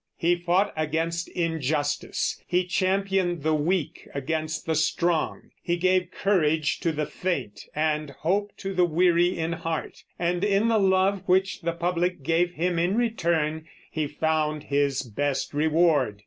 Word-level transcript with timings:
He 0.17 0.33
fought 0.35 0.73
against 0.75 1.27
injustice; 1.27 2.41
he 2.47 2.65
championed 2.65 3.43
the 3.43 3.53
weak 3.53 4.07
against 4.15 4.65
the 4.65 4.73
strong; 4.73 5.51
he 5.61 5.77
gave 5.77 6.09
courage 6.09 6.79
to 6.79 6.91
the 6.91 7.05
faint, 7.05 7.65
and 7.75 8.09
hope 8.09 8.51
to 8.57 8.73
the 8.73 8.83
weary 8.85 9.37
in 9.37 9.53
heart; 9.53 10.01
and 10.17 10.43
in 10.43 10.69
the 10.69 10.79
love 10.79 11.21
which 11.27 11.61
the 11.61 11.73
public 11.73 12.23
gave 12.23 12.53
him 12.55 12.79
in 12.79 12.97
return 12.97 13.67
he 13.91 14.07
found 14.07 14.63
his 14.63 15.03
best 15.03 15.53
reward. 15.53 16.19